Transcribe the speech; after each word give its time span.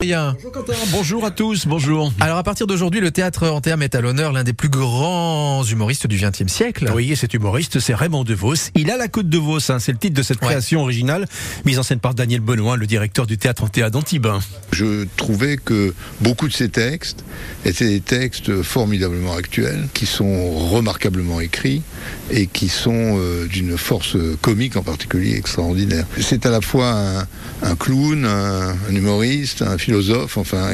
Bien. 0.00 0.36
Bonjour 0.36 0.52
Quentin, 0.52 0.72
bonjour 0.92 1.24
à 1.24 1.32
tous, 1.32 1.66
bonjour. 1.66 2.12
Alors 2.20 2.38
à 2.38 2.44
partir 2.44 2.68
d'aujourd'hui, 2.68 3.00
le 3.00 3.10
théâtre 3.10 3.48
Anthéa 3.48 3.76
met 3.76 3.96
à 3.96 4.00
l'honneur 4.00 4.30
l'un 4.32 4.44
des 4.44 4.52
plus 4.52 4.68
grands 4.68 5.64
humoristes 5.64 6.06
du 6.06 6.16
XXe 6.18 6.46
siècle. 6.46 6.88
Oui, 6.94 7.10
et 7.10 7.16
cet 7.16 7.34
humoriste, 7.34 7.80
c'est 7.80 7.96
Raymond 7.96 8.22
DeVos. 8.22 8.70
Il 8.76 8.92
a 8.92 8.96
la 8.96 9.08
côte 9.08 9.28
de 9.28 9.38
Vos, 9.38 9.58
hein, 9.72 9.80
c'est 9.80 9.90
le 9.90 9.98
titre 9.98 10.14
de 10.16 10.22
cette 10.22 10.40
Ouais. 10.40 10.46
création 10.50 10.82
originale, 10.82 11.26
mise 11.64 11.80
en 11.80 11.82
scène 11.82 11.98
par 11.98 12.14
Daniel 12.14 12.38
Benoît, 12.38 12.76
le 12.76 12.86
directeur 12.86 13.26
du 13.26 13.38
théâtre 13.38 13.64
Anthéa 13.64 13.90
d'Antibes. 13.90 14.28
Je 14.70 15.04
trouvais 15.16 15.56
que 15.56 15.92
beaucoup 16.20 16.46
de 16.46 16.52
ces 16.52 16.68
textes 16.68 17.24
étaient 17.64 17.88
des 17.88 18.00
textes 18.00 18.62
formidablement 18.62 19.34
actuels, 19.34 19.88
qui 19.94 20.06
sont 20.06 20.52
remarquablement 20.68 21.40
écrits 21.40 21.82
et 22.30 22.46
qui 22.46 22.68
sont 22.68 23.16
euh, 23.18 23.48
d'une 23.48 23.76
force 23.76 24.16
comique 24.42 24.76
en 24.76 24.84
particulier 24.84 25.34
extraordinaire. 25.36 26.04
C'est 26.20 26.46
à 26.46 26.50
la 26.50 26.60
fois 26.60 26.92
un, 26.92 27.26
un 27.62 27.74
clown, 27.74 28.24
un, 28.24 28.76
un 28.88 28.94
humoriste, 28.94 29.62
un 29.62 29.76
philosophe, 29.88 30.36
enfin, 30.36 30.68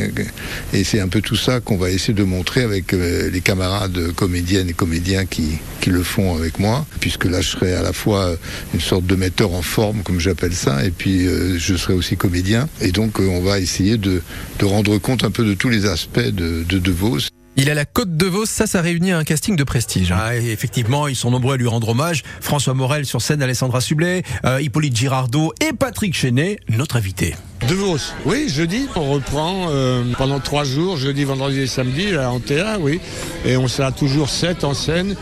et 0.72 0.82
c'est 0.82 0.98
un 0.98 1.06
peu 1.06 1.20
tout 1.20 1.36
ça 1.36 1.60
qu'on 1.60 1.77
va 1.77 1.91
essayer 1.91 2.14
de 2.14 2.24
montrer 2.24 2.62
avec 2.62 2.92
euh, 2.92 3.30
les 3.30 3.41
camarades 3.42 4.12
comédiennes 4.16 4.68
et 4.68 4.72
comédiens 4.72 5.24
qui, 5.24 5.59
qui 5.80 5.91
le 5.91 6.02
font 6.02 6.34
avec 6.36 6.59
moi, 6.59 6.84
puisque 6.98 7.27
là 7.27 7.41
je 7.41 7.48
serai 7.50 7.74
à 7.74 7.82
la 7.82 7.92
fois 7.92 8.34
une 8.74 8.80
sorte 8.80 9.06
de 9.06 9.14
metteur 9.14 9.52
en 9.52 9.62
forme, 9.62 10.02
comme 10.02 10.19
j'appelle 10.19 10.52
ça, 10.55 10.84
et 10.84 10.91
puis 10.91 11.28
euh, 11.28 11.56
je 11.60 11.77
serai 11.77 11.92
aussi 11.95 12.16
comédien, 12.16 12.69
et 12.80 12.91
donc 12.91 13.20
euh, 13.20 13.28
on 13.28 13.41
va 13.41 13.60
essayer 13.60 13.98
de, 13.98 14.20
de 14.58 14.64
rendre 14.64 14.98
compte 14.98 15.22
un 15.22 15.30
peu 15.30 15.44
de 15.44 15.55
tous 15.55 15.69
les 15.69 15.86
aspects 15.86 16.19
de, 16.19 16.64
de 16.69 16.78
De 16.80 16.91
Vos. 16.91 17.19
Il 17.56 17.70
a 17.70 17.74
la 17.74 17.84
côte 17.84 18.16
de 18.16 18.27
Vos, 18.27 18.46
ça, 18.46 18.66
ça 18.66 18.80
réunit 18.80 19.12
un 19.12 19.22
casting 19.22 19.55
de 19.55 19.62
prestige. 19.62 20.10
hein. 20.10 20.19
Ah, 20.20 20.36
et 20.36 20.50
effectivement, 20.50 21.06
ils 21.06 21.14
sont 21.14 21.30
nombreux 21.30 21.55
à 21.55 21.56
lui 21.56 21.69
rendre 21.69 21.91
hommage. 21.91 22.24
François 22.41 22.74
Morel 22.74 23.06
sur 23.06 23.22
scène, 23.22 23.42
Alessandra 23.42 23.80
Sublet, 23.80 24.24
euh, 24.44 24.60
Hippolyte 24.60 24.96
Girardot 24.96 25.52
et 25.60 25.72
Patrick 25.72 26.16
Chenet, 26.16 26.58
notre 26.69 26.96
invité. 26.96 27.36
De 27.68 27.74
Vos. 27.74 27.96
Oui, 28.27 28.48
jeudi, 28.48 28.88
on 28.95 29.12
reprend 29.12 29.68
euh, 29.70 30.02
pendant 30.18 30.38
trois 30.38 30.64
jours, 30.64 30.98
jeudi, 30.98 31.24
vendredi 31.24 31.60
et 31.60 31.66
samedi, 31.66 32.10
là, 32.10 32.30
en 32.30 32.41
oui. 32.80 33.00
Et 33.47 33.56
on 33.56 33.69
sera 33.69 33.91
toujours 33.91 34.28
sept 34.28 34.64
en 34.64 34.75
scène. 34.75 35.16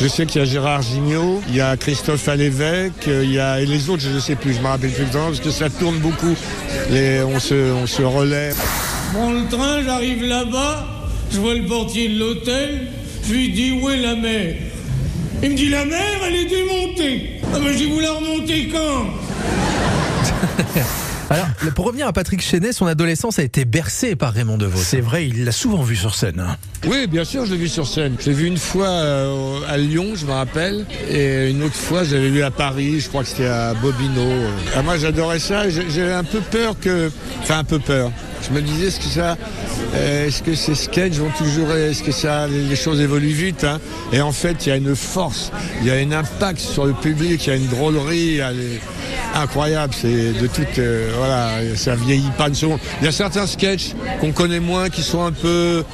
Je 0.00 0.06
sais 0.06 0.24
qu'il 0.24 0.40
y 0.40 0.44
a 0.44 0.46
Gérard 0.46 0.82
Gignot, 0.82 1.42
il 1.48 1.56
y 1.56 1.60
a 1.60 1.76
Christophe 1.76 2.28
Alévèque, 2.28 3.08
euh, 3.08 3.24
il 3.24 3.32
y 3.32 3.40
a, 3.40 3.60
et 3.60 3.66
les 3.66 3.90
autres, 3.90 4.02
je 4.02 4.10
ne 4.10 4.20
sais 4.20 4.36
plus, 4.36 4.54
je 4.54 4.60
me 4.60 4.66
rappelle 4.66 4.92
plus 4.92 5.06
temps, 5.06 5.26
parce 5.26 5.40
que 5.40 5.50
ça 5.50 5.70
tourne 5.70 5.98
beaucoup. 5.98 6.36
Les, 6.90 7.22
on, 7.22 7.40
se, 7.40 7.72
on 7.72 7.86
se 7.86 8.02
relaie. 8.02 8.50
prends 9.12 9.32
le 9.32 9.48
train, 9.48 9.82
j'arrive 9.82 10.24
là-bas, 10.24 10.86
je 11.32 11.40
vois 11.40 11.54
le 11.54 11.64
portier 11.66 12.10
de 12.10 12.18
l'hôtel, 12.20 12.88
je 13.26 13.32
lui 13.32 13.48
dis 13.50 13.72
où 13.72 13.88
est 13.90 14.00
la 14.02 14.14
mer? 14.14 14.54
Il 15.42 15.50
me 15.50 15.56
dit 15.56 15.68
la 15.68 15.84
mer, 15.84 16.20
elle 16.26 16.36
est 16.36 16.44
démontée. 16.44 17.40
Ah 17.52 17.58
mais 17.62 17.76
j'ai 17.76 17.86
voulu 17.86 18.02
la 18.02 18.12
remonter 18.12 18.68
quand? 18.68 19.27
Alors, 21.30 21.46
pour 21.74 21.84
revenir 21.84 22.06
à 22.06 22.12
Patrick 22.12 22.40
Chenet, 22.40 22.72
son 22.72 22.86
adolescence 22.86 23.38
a 23.38 23.42
été 23.42 23.66
bercée 23.66 24.16
par 24.16 24.32
Raymond 24.32 24.56
DeVos. 24.56 24.80
C'est 24.82 25.02
vrai, 25.02 25.28
il 25.28 25.44
l'a 25.44 25.52
souvent 25.52 25.82
vu 25.82 25.94
sur 25.94 26.14
scène. 26.14 26.42
Oui, 26.86 27.06
bien 27.06 27.24
sûr, 27.24 27.44
je 27.44 27.52
l'ai 27.52 27.58
vu 27.58 27.68
sur 27.68 27.86
scène. 27.86 28.16
Je 28.18 28.30
l'ai 28.30 28.32
vu 28.32 28.46
une 28.46 28.56
fois 28.56 28.88
euh, 28.88 29.60
à 29.68 29.76
Lyon, 29.76 30.14
je 30.14 30.24
me 30.24 30.32
rappelle, 30.32 30.86
et 31.10 31.50
une 31.50 31.62
autre 31.62 31.74
fois, 31.74 32.02
je 32.02 32.14
l'avais 32.14 32.30
vu 32.30 32.42
à 32.42 32.50
Paris, 32.50 33.00
je 33.00 33.08
crois 33.08 33.24
que 33.24 33.28
c'était 33.28 33.46
à 33.46 33.74
Bobino. 33.74 34.26
Ah, 34.74 34.82
moi, 34.82 34.96
j'adorais 34.96 35.38
ça. 35.38 35.68
J'avais 35.68 36.14
un 36.14 36.24
peu 36.24 36.40
peur 36.40 36.76
que, 36.80 37.10
enfin, 37.42 37.58
un 37.58 37.64
peu 37.64 37.78
peur. 37.78 38.10
Je 38.48 38.54
me 38.54 38.62
disais, 38.62 38.86
est-ce 38.86 39.00
que 39.00 39.06
ça, 39.06 39.36
euh, 39.94 40.28
est-ce 40.28 40.42
que 40.42 40.54
ces 40.54 40.74
sketchs 40.74 41.16
vont 41.16 41.30
toujours, 41.36 41.72
est-ce 41.72 42.02
que 42.02 42.12
ça, 42.12 42.46
les 42.46 42.76
choses 42.76 43.00
évoluent 43.00 43.28
vite, 43.28 43.64
hein? 43.64 43.80
Et 44.12 44.22
en 44.22 44.32
fait, 44.32 44.64
il 44.64 44.68
y 44.70 44.72
a 44.72 44.76
une 44.76 44.96
force, 44.96 45.52
il 45.82 45.88
y 45.88 45.90
a 45.90 45.94
un 45.94 46.12
impact 46.12 46.60
sur 46.60 46.86
le 46.86 46.94
public, 46.94 47.46
il 47.46 47.50
y 47.50 47.52
a 47.52 47.56
une 47.56 47.66
drôlerie, 47.66 48.40
incroyable. 49.34 49.94
C'est 49.94 50.32
de 50.32 50.46
toute, 50.46 50.78
euh, 50.78 51.12
voilà, 51.16 51.76
ça 51.76 51.94
vieillit 51.94 52.30
pas 52.36 52.48
une 52.48 52.54
seconde. 52.54 52.78
Il 53.00 53.04
y 53.04 53.08
a 53.08 53.12
certains 53.12 53.46
sketchs 53.46 53.92
qu'on 54.20 54.32
connaît 54.32 54.60
moins, 54.60 54.88
qui 54.88 55.02
sont 55.02 55.22
un 55.24 55.32
peu, 55.32 55.84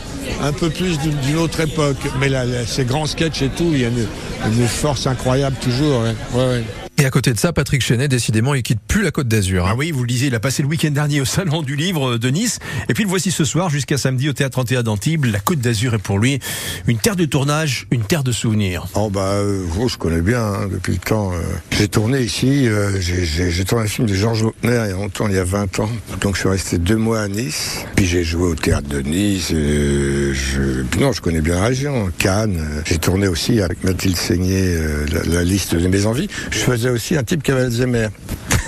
un 0.42 0.52
peu 0.52 0.70
plus 0.70 0.98
d'une 0.98 1.38
autre 1.38 1.60
époque. 1.60 1.96
Mais 2.20 2.28
là, 2.28 2.44
ces 2.66 2.84
grands 2.84 3.06
sketchs 3.06 3.42
et 3.42 3.48
tout, 3.48 3.70
il 3.72 3.80
y 3.80 3.84
a 3.84 3.88
une, 3.88 4.06
une 4.46 4.68
force 4.68 5.06
incroyable 5.06 5.56
toujours. 5.60 6.02
Ouais, 6.02 6.14
ouais. 6.34 6.64
Et 7.04 7.06
à 7.06 7.10
côté 7.10 7.34
de 7.34 7.38
ça, 7.38 7.52
Patrick 7.52 7.82
Chenet, 7.82 8.08
décidément, 8.08 8.54
il 8.54 8.62
quitte 8.62 8.80
plus 8.88 9.02
la 9.02 9.10
côte 9.10 9.28
d'Azur. 9.28 9.66
hein. 9.66 9.72
Ah 9.72 9.76
oui, 9.76 9.90
vous 9.90 10.00
le 10.00 10.06
disiez, 10.06 10.28
il 10.28 10.34
a 10.34 10.40
passé 10.40 10.62
le 10.62 10.68
week-end 10.70 10.90
dernier 10.90 11.20
au 11.20 11.26
Salon 11.26 11.60
du 11.60 11.76
Livre 11.76 12.16
de 12.16 12.30
Nice. 12.30 12.60
Et 12.88 12.94
puis 12.94 13.04
le 13.04 13.10
voici 13.10 13.30
ce 13.30 13.44
soir 13.44 13.68
jusqu'à 13.68 13.98
samedi 13.98 14.30
au 14.30 14.32
Théâtre 14.32 14.58
Anthéa 14.58 14.82
d'Antibes. 14.82 15.26
La 15.26 15.38
Côte 15.38 15.58
d'Azur 15.58 15.92
est 15.92 15.98
pour 15.98 16.18
lui 16.18 16.38
une 16.86 16.96
terre 16.96 17.14
de 17.14 17.26
tournage, 17.26 17.86
une 17.90 18.04
terre 18.04 18.24
de 18.24 18.32
souvenirs. 18.32 18.86
Oh 18.94 19.10
bah, 19.10 19.32
euh, 19.34 19.66
gros, 19.66 19.86
je 19.86 19.98
connais 19.98 20.22
bien 20.22 20.42
hein, 20.42 20.68
depuis 20.72 20.92
le 20.94 20.98
temps. 20.98 21.32
euh. 21.34 21.42
J'ai 21.72 21.88
tourné 21.88 22.22
ici, 22.22 22.66
euh, 22.68 22.98
j'ai- 22.98 23.64
tourné 23.66 23.84
un 23.84 23.88
film 23.88 24.08
de 24.08 24.14
Georges 24.14 24.42
Lautner 24.42 24.70
il 24.70 24.72
y 24.72 24.76
a 24.78 24.92
longtemps, 24.92 25.28
il 25.28 25.34
y 25.34 25.38
a 25.38 25.44
20 25.44 25.80
ans. 25.80 25.90
Donc 26.22 26.36
je 26.36 26.40
suis 26.40 26.48
resté 26.48 26.78
deux 26.78 26.96
mois 26.96 27.20
à 27.20 27.28
Nice. 27.28 27.80
Puis 27.96 28.06
j'ai 28.06 28.24
joué 28.24 28.44
au 28.44 28.54
théâtre 28.54 28.88
de 28.88 29.00
Nice. 29.02 29.50
euh, 29.52 30.32
je... 30.32 30.84
puis 30.84 31.00
Non, 31.00 31.12
je 31.12 31.20
connais 31.20 31.42
bien 31.42 31.56
la 31.56 31.64
région. 31.66 32.10
Cannes. 32.16 32.64
J'ai 32.86 32.96
tourné 32.96 33.28
aussi 33.28 33.60
avec 33.60 33.84
Mathilde 33.84 34.16
Seigné 34.16 34.54
euh, 34.74 35.04
la, 35.12 35.34
la 35.34 35.44
liste 35.44 35.74
de 35.74 35.86
mes 35.86 36.06
envies. 36.06 36.28
Je 36.50 36.60
faisais 36.60 36.93
aussi 36.94 37.16
un 37.16 37.22
type 37.22 37.42
qui 37.42 37.50
avait 37.50 37.62
Alzheimer. 37.62 38.08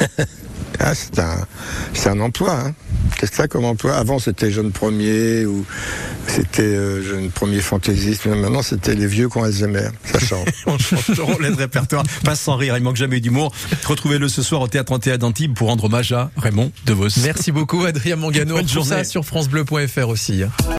ah, 0.80 0.94
c'est 0.94 1.18
un, 1.18 1.46
c'est 1.94 2.08
un 2.10 2.20
emploi. 2.20 2.52
Hein. 2.58 2.74
Qu'est-ce 3.18 3.30
que 3.30 3.36
ça 3.36 3.48
comme 3.48 3.64
emploi? 3.64 3.94
Avant 3.96 4.18
c'était 4.18 4.50
jeune 4.50 4.72
premier 4.72 5.46
ou 5.46 5.64
c'était 6.26 6.62
euh, 6.62 7.02
jeune 7.02 7.30
premier 7.30 7.60
fantaisiste. 7.60 8.26
Mais 8.26 8.34
maintenant 8.36 8.62
c'était 8.62 8.94
les 8.94 9.06
vieux 9.06 9.28
qui 9.28 9.38
ont 9.38 9.44
Alzheimer. 9.44 9.88
Ça 10.04 10.18
change. 10.18 10.48
On 10.66 10.76
change 10.76 11.10
de 11.16 11.20
rôle 11.22 11.46
et 11.46 11.50
de 11.50 11.56
répertoire. 11.56 12.02
Passe 12.24 12.40
sans 12.40 12.56
rire, 12.56 12.76
il 12.76 12.82
manque 12.82 12.96
jamais 12.96 13.20
d'humour. 13.20 13.52
Retrouvez-le 13.84 14.28
ce 14.28 14.42
soir 14.42 14.60
au 14.60 14.68
Théâtre 14.68 14.92
Anthéa 14.92 15.16
d'Antibes 15.18 15.54
pour 15.54 15.68
rendre 15.68 15.84
hommage 15.84 16.12
à 16.12 16.30
Raymond 16.36 16.72
DeVos. 16.84 17.08
Merci 17.22 17.52
beaucoup, 17.52 17.84
Adrien 17.84 18.16
Mangano. 18.16 18.54
On 18.54 18.56
Bonne 18.58 18.66
retrouve 18.66 18.82
ça 18.84 18.88
journée. 18.96 19.04
sur 19.04 19.24
FranceBleu.fr 19.24 20.08
aussi. 20.08 20.42
hein. 20.42 20.50